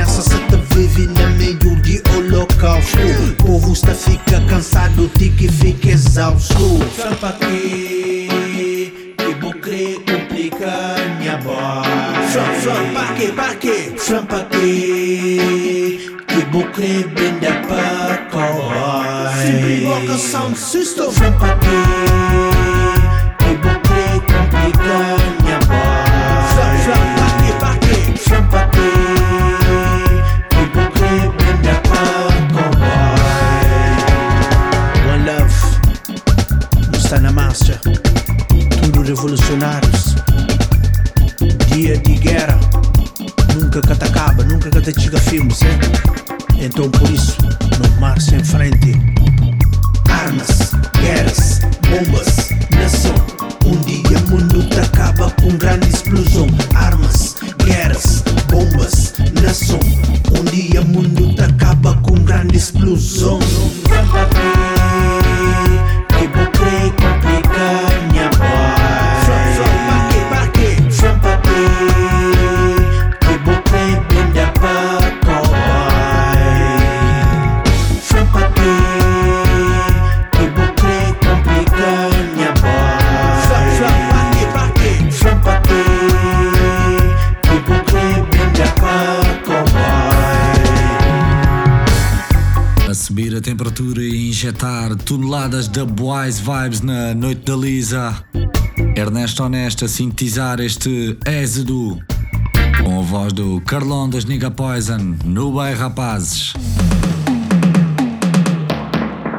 Se 0.08 0.36
te 0.36 0.56
vive 0.74 1.06
no 1.06 1.30
meio 1.36 1.76
de 1.82 2.02
holocausto. 2.10 2.98
Povo 3.38 3.72
está 3.72 3.94
fica 3.94 4.40
cansado, 4.46 5.08
de 5.16 5.30
que 5.30 5.48
fica 5.48 5.90
exausto. 5.90 6.80
Frampa 6.96 7.36
que 7.40 8.28
Fram, 12.32 12.54
fram, 12.62 12.94
pa 12.94 13.12
que, 13.12 13.26
pa 13.32 13.54
que 13.56 13.92
Fram, 13.98 14.24
pa 14.24 14.40
que 14.44 16.16
Que 16.26 16.40
vou 16.50 16.64
crer 16.72 17.06
benda 17.08 17.52
pa 17.68 18.16
cowboy 18.30 19.28
Sempre 19.36 19.84
rock 19.84 20.10
a 20.10 20.16
sound 20.16 20.58
system. 20.58 21.12
Fram, 21.12 21.32
pa 21.34 21.58
que 21.58 21.76
Que 23.36 23.54
vou 23.56 23.78
crer 23.80 24.20
complica 24.32 24.96
minha 25.42 25.58
voz 25.68 26.52
Fram, 26.54 26.72
fram, 26.84 27.04
pa 27.18 27.28
que, 27.36 27.52
pa 27.60 27.72
que 27.84 27.96
Fram, 28.18 28.44
pa 28.48 28.62
que 28.68 28.90
Que 30.48 30.62
vou 30.74 30.88
crer 30.90 31.24
benda 31.36 31.74
pa 31.90 32.04
cowboy 32.54 33.02
One 35.12 35.24
love 35.26 35.58
Não 36.90 36.98
está 36.98 37.20
na 37.20 37.30
marcha 37.30 37.78
tudo 38.92 39.02
revolucionários. 39.02 39.91
Dia 41.82 41.98
de 41.98 42.14
guerra, 42.14 42.60
nunca 43.56 43.80
te 43.80 44.04
acaba, 44.04 44.44
nunca 44.44 44.70
te 44.70 45.00
chega 45.00 45.18
filmes, 45.18 45.62
hein? 45.62 45.80
Então 46.56 46.88
por 46.88 47.10
isso, 47.10 47.36
não 47.82 48.00
marcha 48.00 48.36
em 48.36 48.44
frente. 48.44 48.92
Armas, 50.08 50.70
guerras, 51.00 51.58
bombas, 51.90 52.50
nação. 52.70 53.14
Um 53.66 53.80
dia 53.80 54.16
o 54.16 54.30
mundo 54.30 54.64
acaba 54.80 55.28
com 55.32 55.58
grande 55.58 55.88
explosão. 55.88 56.46
Armas, 56.72 57.34
guerras, 57.64 58.22
bombas, 58.48 59.14
nação. 59.42 59.80
Um 60.38 60.44
dia 60.52 60.82
o 60.82 60.86
mundo 60.86 61.34
acaba 61.42 61.96
com 62.02 62.14
grande 62.14 62.58
explosão. 62.58 63.21
Injetar 94.52 94.94
toneladas 94.96 95.66
de 95.66 95.80
Wise 95.80 96.42
Vibes 96.42 96.80
na 96.82 97.14
noite 97.14 97.42
da 97.44 97.56
Lisa. 97.56 98.22
Ernesto 98.94 99.42
Honesta 99.42 99.88
sintetizar 99.88 100.60
este 100.60 101.18
Êxodo 101.26 101.98
com 102.84 103.00
a 103.00 103.02
voz 103.02 103.32
do 103.32 103.60
Carlão 103.62 104.10
das 104.10 104.26
Nigga 104.26 104.50
Poison 104.50 105.16
no 105.24 105.52
Bem 105.52 105.74
Rapazes. 105.74 106.52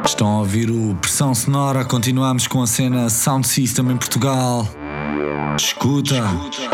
Estão 0.04 0.28
a 0.28 0.38
ouvir 0.40 0.70
o 0.70 0.96
Pressão 0.96 1.34
Sonora, 1.34 1.84
continuamos 1.84 2.48
com 2.48 2.62
a 2.62 2.66
cena 2.66 3.08
Sound 3.08 3.46
System 3.46 3.92
em 3.92 3.96
Portugal. 3.96 4.68
Escuta. 5.56 6.16
Eles 6.16 6.73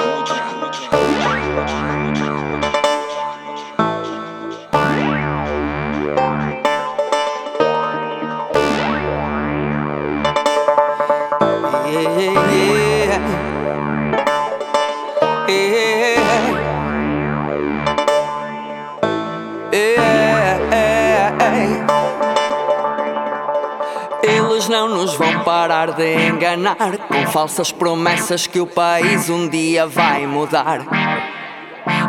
parar 25.80 25.92
de 25.92 26.14
enganar 26.26 26.76
com 27.08 27.26
falsas 27.30 27.72
promessas 27.72 28.46
que 28.46 28.60
o 28.60 28.66
país 28.66 29.30
um 29.30 29.48
dia 29.48 29.86
vai 29.86 30.26
mudar. 30.26 30.80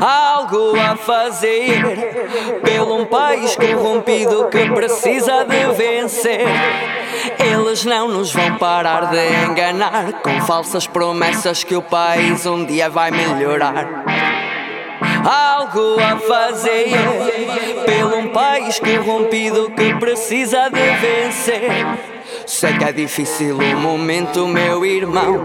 Algo 0.02 0.78
a 0.78 0.98
fazer 0.98 1.82
pelo 2.64 2.98
um 2.98 3.06
país 3.06 3.56
corrompido 3.56 4.50
que 4.50 4.70
precisa 4.72 5.46
de 5.46 5.74
vencer. 5.74 6.46
Eles 7.40 7.86
não 7.86 8.10
nos 8.10 8.34
vão 8.34 8.58
parar 8.58 9.10
de 9.10 9.50
enganar 9.50 10.22
com 10.22 10.42
falsas 10.42 10.86
promessas 10.86 11.64
que 11.64 11.76
o 11.76 11.82
país 11.82 12.46
um 12.46 12.66
dia 12.66 12.90
vai 12.90 13.10
melhorar. 13.12 14.04
Algo 15.24 15.98
a 16.00 16.18
fazer 16.18 16.90
pelo 17.86 18.18
um 18.18 18.28
país 18.30 18.80
corrompido 18.80 19.72
que 19.72 19.94
precisa 19.96 20.70
de 20.70 20.90
vencer. 21.00 22.21
Sei 22.46 22.78
que 22.78 22.84
é 22.84 22.92
difícil 22.92 23.58
o 23.58 23.78
momento, 23.78 24.48
meu 24.48 24.86
irmão. 24.86 25.42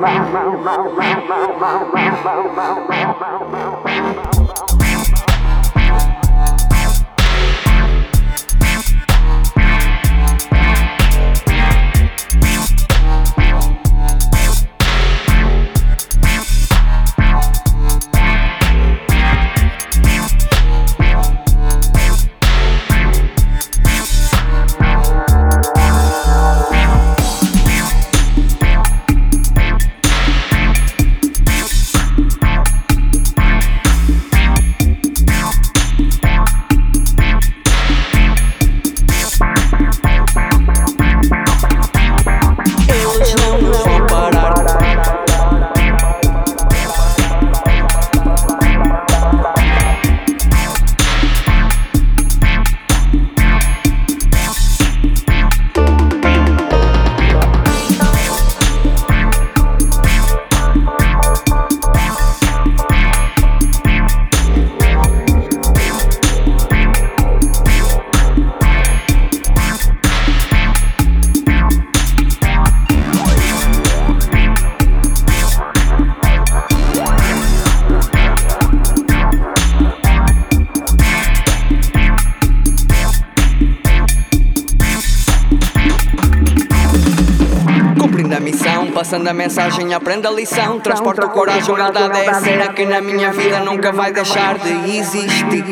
Mensagem, 89.36 89.94
aprenda 89.94 90.28
a 90.28 90.32
lição. 90.32 90.80
Transporta 90.80 91.26
o 91.26 91.30
coragem, 91.30 91.72
humildade 91.72 92.18
é 92.18 92.28
a 92.28 92.34
cena 92.34 92.72
que 92.72 92.84
na 92.84 93.00
minha 93.00 93.30
vida 93.32 93.60
nunca 93.60 93.92
vai 93.92 94.12
deixar 94.12 94.58
de 94.58 94.98
existir. 94.98 95.64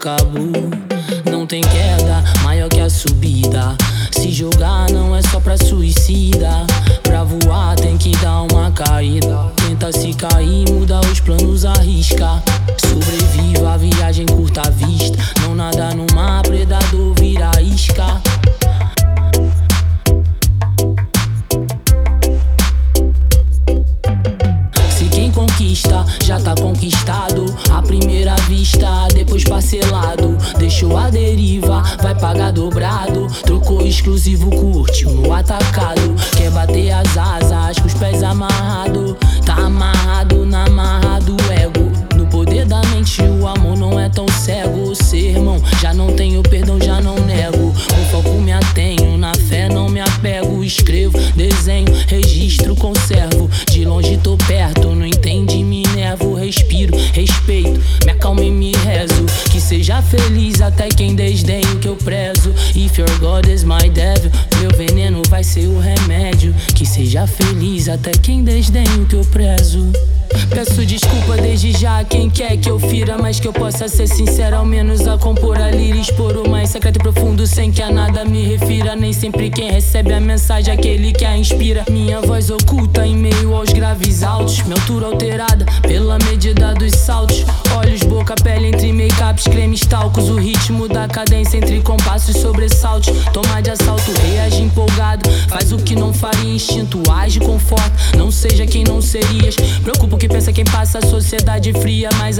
acabou. 0.00 0.79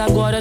agora 0.01 0.39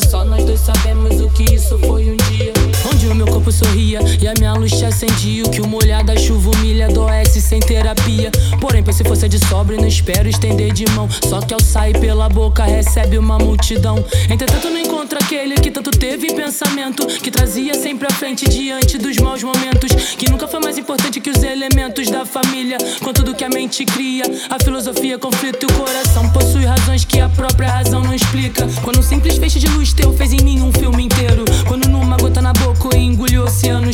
Entretanto, 14.30 14.70
não 14.70 14.78
encontro 14.78 15.18
aquele 15.22 15.55
que 15.55 15.72
tanto 15.72 15.91
teve 15.91 16.34
pensamento, 16.34 17.05
que 17.05 17.32
trazia 17.32 17.74
sempre 17.74 18.07
à 18.07 18.12
frente 18.12 18.47
diante 18.49 18.97
dos 18.97 19.18
maus 19.18 19.43
momentos, 19.43 19.91
que 20.18 20.30
nunca 20.30 20.47
foi 20.47 20.60
mais 20.60 20.78
importante 20.78 21.20
que 21.20 21.30
os 21.30 21.41
elementos 21.43 22.10
da 22.10 22.26
família, 22.26 22.78
com 23.03 23.14
tudo 23.14 23.36
que 23.36 23.43
a 23.43 23.49
mente 23.49 23.86
cria. 23.86 24.24
A 24.49 24.62
filosofia, 24.64 25.18
conflito 25.18 25.64
e 25.64 25.66
o 25.66 25.78
coração 25.78 26.30
possui 26.30 26.66
razões 26.66 27.05
que 27.05 27.20
a 27.20 27.30
própria 27.30 27.70
razão 27.70 28.01
não 28.01 28.14
explica. 28.14 28.68
Quando 28.84 28.99
um 28.99 29.03
simples 29.03 29.38
feixe 29.38 29.60
de 29.60 29.68
luz 29.68 29.93
teu 29.93 30.14
fez 30.14 30.34
em 30.34 30.43
mim 30.43 30.62
um 30.62 30.72
filme 30.72 31.03
inteiro, 31.03 31.45
quando 31.68 31.88
numa 31.88 32.18
gota 32.18 32.41
na 32.41 32.53
boca 32.53 32.95
eu 32.95 32.99
engoli 32.99 33.38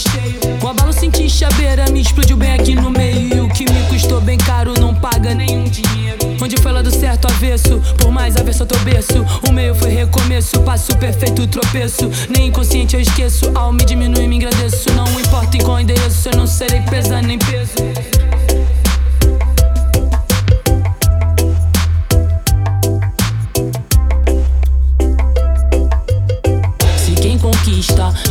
o 0.05 0.11
oceano 0.11 0.11
cheio. 0.11 0.59
Com 0.59 0.67
abalo 0.67 0.93
senti 0.93 1.29
chabeira, 1.29 1.85
me 1.91 2.01
explodiu 2.01 2.37
bem 2.37 2.53
aqui 2.53 2.75
no 2.75 2.89
meio, 2.89 3.35
e 3.35 3.39
o 3.39 3.49
que 3.49 3.65
me 3.71 3.83
custou 3.87 4.21
bem 4.21 4.37
caro 4.37 4.73
não 4.79 4.93
paga 4.93 5.33
nenhum 5.33 5.63
dinheiro. 5.63 6.35
Onde 6.41 6.57
foi 6.57 6.71
lado 6.71 6.91
certo, 6.91 7.27
avesso, 7.27 7.81
por 7.97 8.11
mais 8.11 8.35
avesso 8.35 8.63
ao 8.63 8.67
teu 8.67 8.79
berço. 8.79 9.25
O 9.47 9.51
meio 9.51 9.73
foi 9.75 9.91
recomeço, 9.91 10.59
passo 10.61 10.95
perfeito, 10.97 11.47
tropeço. 11.47 12.09
Nem 12.29 12.47
inconsciente 12.47 12.95
eu 12.95 13.01
esqueço, 13.01 13.51
ao 13.55 13.71
me 13.71 13.83
diminui 13.85 14.27
me 14.27 14.35
engrandeço. 14.35 14.91
Não 14.93 15.07
importa 15.19 15.57
em 15.57 15.61
qual 15.61 15.79
endereço, 15.79 16.29
eu 16.29 16.37
não 16.37 16.47
serei 16.47 16.81
pesa 16.81 17.21
nem 17.21 17.37
peso. 17.37 18.14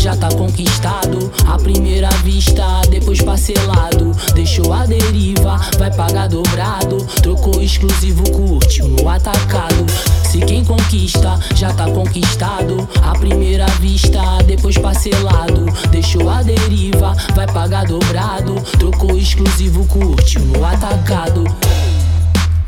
Já 0.05 0.15
tá 0.15 0.29
conquistado. 0.29 1.33
A 1.47 1.57
primeira 1.57 2.11
vista, 2.23 2.83
depois 2.91 3.23
parcelado. 3.23 4.13
Deixou 4.35 4.71
a 4.71 4.85
deriva, 4.85 5.59
vai 5.79 5.91
pagar 5.95 6.29
dobrado. 6.29 6.99
Trocou 7.23 7.63
exclusivo, 7.63 8.23
curtiu 8.31 8.87
no 8.87 9.09
atacado. 9.09 9.87
Se 10.31 10.41
quem 10.41 10.63
conquista 10.63 11.41
já 11.55 11.73
tá 11.73 11.91
conquistado. 11.91 12.87
A 13.03 13.13
primeira 13.19 13.65
vista, 13.81 14.21
depois 14.47 14.77
parcelado. 14.77 15.65
Deixou 15.91 16.29
a 16.29 16.43
deriva, 16.43 17.17
vai 17.35 17.47
pagar 17.47 17.87
dobrado. 17.87 18.57
Trocou 18.79 19.17
exclusivo, 19.17 19.87
curte 19.87 20.39
no 20.39 20.63
atacado. 20.67 21.45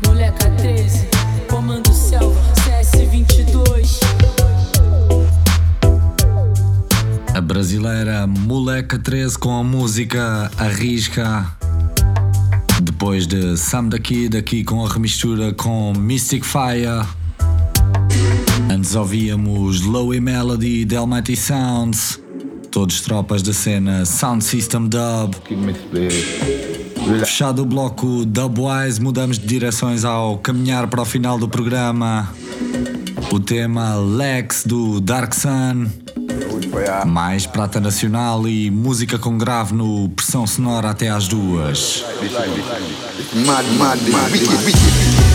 Moleca 0.03 0.49
13, 0.57 1.07
brasileira 7.47 8.27
Moleca 8.27 8.99
13 8.99 9.39
com 9.39 9.57
a 9.57 9.63
música 9.63 10.51
Arrisca. 10.57 11.49
Depois 12.81 13.25
de 13.25 13.55
Sam 13.55 13.85
daqui, 13.85 14.27
daqui 14.27 14.65
com 14.65 14.85
a 14.85 14.89
remistura 14.89 15.53
com 15.53 15.93
Mystic 15.93 16.43
Fire. 16.43 17.07
Antes 18.69 18.95
ouvíamos 18.95 19.81
Lowy 19.81 20.19
Melody 20.19 20.83
de 20.83 20.97
Almighty 20.97 21.37
Sounds. 21.37 22.19
Todos 22.69 22.99
tropas 22.99 23.41
da 23.41 23.53
cena 23.53 24.03
Sound 24.03 24.43
System 24.43 24.89
Dub. 24.89 25.33
Fechado 27.21 27.61
o 27.61 27.65
bloco 27.65 28.25
Dubwise, 28.25 29.01
mudamos 29.01 29.39
de 29.39 29.47
direções 29.47 30.03
ao 30.03 30.37
caminhar 30.39 30.87
para 30.87 31.01
o 31.01 31.05
final 31.05 31.39
do 31.39 31.47
programa. 31.47 32.29
O 33.31 33.39
tema 33.39 33.95
Lex 33.95 34.63
do 34.65 34.99
Dark 34.99 35.33
Sun. 35.33 36.06
Mais 37.05 37.45
prata 37.45 37.79
nacional 37.79 38.47
e 38.47 38.69
música 38.71 39.17
com 39.17 39.37
grave 39.37 39.73
no 39.73 40.09
pressão 40.09 40.45
sonora 40.45 40.89
até 40.89 41.09
às 41.09 41.27
duas. 41.27 42.03
Mad, 43.45 43.65
mad, 43.77 43.99
mad, 44.09 44.31
You 44.35 45.26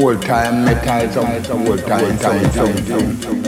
old 0.00 0.22
time 0.22 0.64
metal 0.64 1.10
sound, 1.10 1.68
old 1.68 1.80
time 1.80 2.16
sound, 2.18 2.52
sound, 2.52 2.78
sound, 2.86 3.22
sound. 3.22 3.46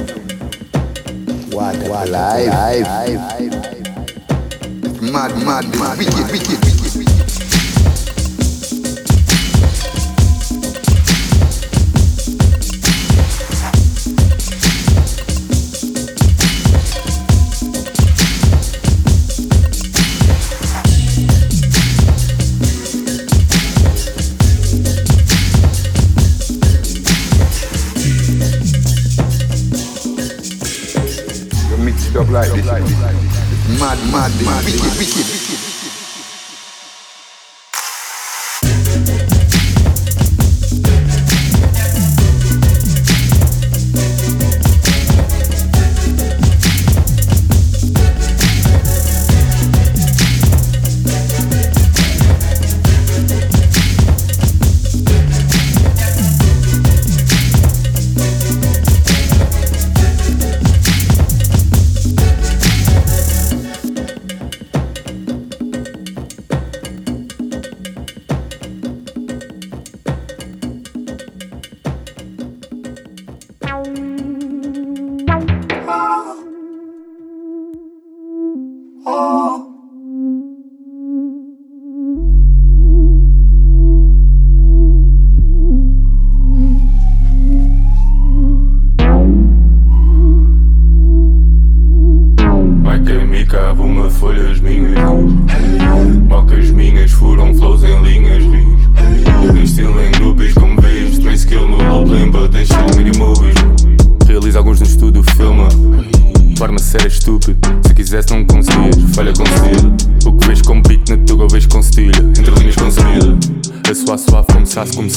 What, 1.55 1.77
what, 1.89 2.09
life, 2.09 2.49
life, 2.49 2.87
life, 2.87 3.53
life. 3.53 3.83
Mad, 5.01 5.33
mad, 5.45 5.69
mad, 5.79 5.99
wicked, 5.99 6.31
wicked. 6.33 6.70
Mad, 34.31 34.45
mad, 34.45 34.65
mad, 34.65 34.99
wicked, 34.99 35.17
wicked, 35.17 35.40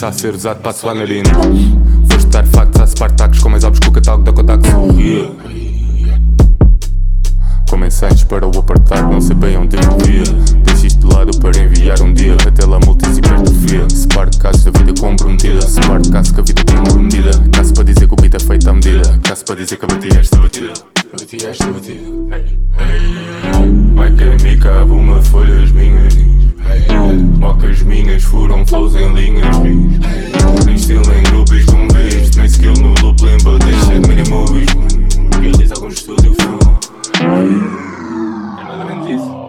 começar 0.03 0.07
a 0.07 0.11
ser 0.11 0.35
usado 0.35 0.59
para 0.59 0.71
a 0.71 0.73
suar 0.73 0.95
narina 0.95 1.29
Foste 2.09 2.27
dar 2.27 2.45
factos 2.47 2.81
a 2.81 2.87
Spartacos 2.87 3.39
Com 3.39 3.49
mais 3.49 3.63
obras 3.63 3.79
que 3.79 3.87
o 3.87 3.91
catálogo 3.91 4.23
da 4.23 4.33
Kodak 4.33 4.67
sorria 4.69 5.31
com 7.69 7.77
mensagens 7.77 8.23
para 8.23 8.45
o 8.45 8.59
apartado, 8.59 9.11
não 9.11 9.19
sei 9.19 9.35
bem 9.35 9.57
onde 9.57 9.75
eu 9.75 9.97
via. 10.05 10.23
Deixo 10.63 10.85
isto 10.85 11.07
de 11.07 11.11
lado 11.11 11.35
para 11.39 11.57
enviar 11.57 11.99
um 12.01 12.13
dia. 12.13 12.35
Até 12.47 12.67
lá 12.67 12.79
multis 12.79 13.17
hipertrofia. 13.17 13.89
Separo 13.89 14.29
casos 14.37 14.63
da 14.65 14.69
vida 14.77 14.93
comprometida. 15.01 15.59
Separo 15.59 16.07
casos 16.11 16.33
que 16.33 16.39
a 16.39 16.43
vida 16.43 16.63
tem 16.63 16.77
uma 16.77 17.01
medida. 17.01 17.31
Caso 17.51 17.73
para 17.73 17.83
dizer 17.85 18.07
que 18.07 18.13
o 18.13 18.15
beat 18.15 18.35
é 18.35 18.39
feito 18.39 18.69
à 18.69 18.73
medida. 18.73 19.19
Caso 19.23 19.43
para 19.43 19.55
dizer 19.55 19.77
que 19.77 19.85
eu 19.85 19.89
bati 19.89 20.07
esta 20.15 20.37
batida. 20.37 20.73
Bati 21.13 21.45
esta 21.47 21.65
batida. 21.65 22.01
Vai 23.95 24.11
que 24.11 24.23
a 24.23 24.43
mim 24.43 24.59
cabe 24.59 24.91
uma 24.91 25.19
folha 25.23 25.63
as 25.63 25.71
minhas. 25.71 26.13
Mocas 27.39 27.81
minhas 27.83 28.23
foram 28.23 28.65
flows 28.65 28.95
em 28.95 29.13
linhas. 29.13 29.55
Nem 30.65 30.75
estilo 30.75 31.03
em 31.13 31.23
grupos 31.23 31.63
como 31.65 31.87
bis 31.93 32.31
Nem 32.35 32.45
skill 32.45 32.73
no 32.73 32.93
loop 33.01 33.23
lembra 33.23 33.57
deixa 33.59 33.99
de 33.99 34.07
minimalismo. 34.07 34.83
Realiza 35.39 35.75
alguns 35.75 35.93
estudos 35.93 36.25
e 36.25 36.31
é 38.81 38.85
menos 38.85 39.09
isso. 39.09 39.43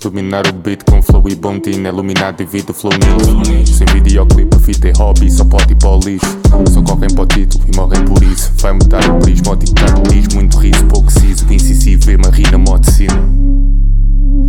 Dominar 0.00 0.46
o 0.46 0.52
beat 0.52 0.84
com 0.84 1.02
flow 1.02 1.28
e 1.28 1.34
bom 1.34 1.58
é 1.64 1.70
Iluminar 1.70 2.34
devido 2.34 2.74
flow 2.74 2.92
nil 2.92 3.66
Sem 3.66 3.86
videoclipe, 3.86 4.58
fita 4.58 4.88
e 4.88 4.92
hobby 4.98 5.30
Só 5.30 5.44
pode 5.44 5.72
ir 5.72 5.76
para 5.76 5.90
o 5.90 6.00
lixo. 6.00 6.26
Só 6.70 6.82
correm 6.82 7.08
para 7.14 7.22
o 7.22 7.26
título 7.26 7.64
e 7.72 7.76
morrem 7.76 8.04
por 8.04 8.22
isso. 8.22 8.52
Vai 8.60 8.72
mudar 8.72 9.08
o 9.10 9.18
prisma, 9.20 9.52
ótico, 9.52 9.74
tartismo 9.74 10.34
Muito 10.34 10.58
riso, 10.58 10.84
pouco 10.86 11.10
siso 11.10 11.50
Incisivo, 11.50 12.04
vê 12.04 12.16
uma 12.16 12.30
rina 12.30 12.50
rir 12.50 12.58
na 12.58 13.53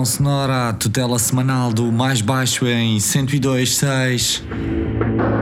Sonora, 0.06 0.70
a 0.70 0.74
tutela 0.74 1.18
semanal 1.18 1.74
do 1.74 1.92
mais 1.92 2.22
baixo 2.22 2.68
em 2.68 2.98
102.6. 2.98 4.44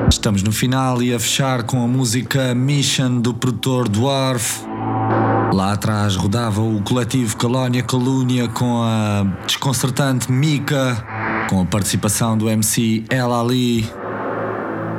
Estamos 0.10 0.44
no 0.44 0.52
final 0.52 1.02
e 1.02 1.14
a 1.14 1.20
fechar 1.20 1.64
com 1.64 1.84
a 1.84 1.88
música 1.88 2.56
Mission 2.56 3.20
do 3.20 3.34
produtor 3.34 3.90
Dwarf. 3.90 4.64
Lá 5.54 5.74
atrás 5.74 6.16
rodava 6.16 6.62
o 6.62 6.82
coletivo 6.82 7.36
Colónia 7.38 7.84
Calúnia 7.84 8.48
com 8.48 8.84
a 8.84 9.24
desconcertante 9.46 10.32
Mika, 10.32 11.06
com 11.50 11.62
a 11.62 11.66
participação 11.66 12.38
do 12.38 12.50
MC 12.50 13.04
El 13.10 13.34
Ali. 13.34 13.90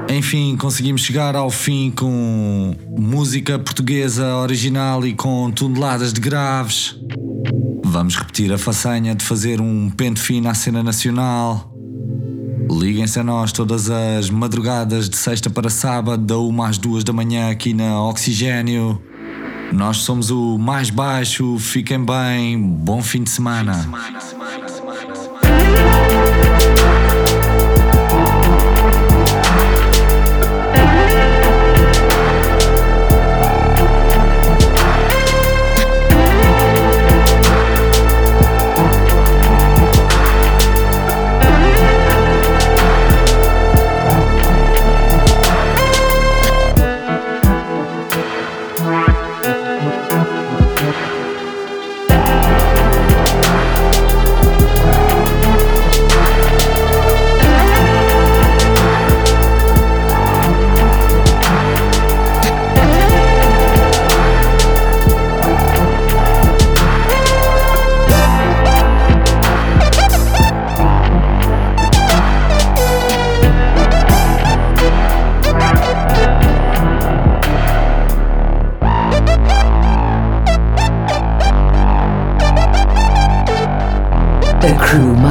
Enfim, 0.09 0.57
conseguimos 0.57 1.03
chegar 1.03 1.37
ao 1.37 1.51
fim 1.51 1.91
com 1.91 2.75
música 2.99 3.59
portuguesa 3.59 4.37
original 4.37 5.07
e 5.07 5.15
com 5.15 5.51
toneladas 5.53 6.13
de 6.13 6.21
graves. 6.21 6.99
Vamos 7.91 8.15
repetir 8.15 8.53
a 8.53 8.57
façanha 8.57 9.17
de 9.17 9.25
fazer 9.25 9.61
um 9.61 9.91
pente 9.91 10.21
fino 10.21 10.49
à 10.49 10.55
cena 10.55 10.81
nacional. 10.81 11.75
Liguem-se 12.71 13.19
a 13.19 13.25
nós 13.25 13.51
todas 13.51 13.91
as 13.91 14.31
madrugadas 14.31 15.11
de 15.11 15.17
sexta 15.17 15.51
para 15.51 15.69
sábado, 15.69 16.25
da 16.25 16.39
uma 16.39 16.69
às 16.69 16.79
duas 16.79 17.03
da 17.03 17.13
manhã 17.13 17.51
aqui 17.51 17.75
na 17.75 18.01
Oxigênio. 18.01 19.03
Nós 19.73 19.97
somos 19.99 20.31
o 20.31 20.57
mais 20.57 20.89
baixo, 20.89 21.59
fiquem 21.59 22.05
bem, 22.05 22.63
bom 22.63 23.03
fim 23.03 23.25
de 23.25 23.31
semana. 23.31 23.75
Fim 23.75 23.79
de 23.81 23.85
semana. 23.87 24.30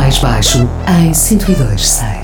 Mais 0.09 0.17
baixo 0.17 0.67
em 0.87 1.11
102.6. 1.11 2.18